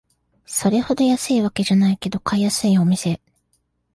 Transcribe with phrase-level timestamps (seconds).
[0.47, 3.21] それほど安いわけじゃないけど買いやすいお店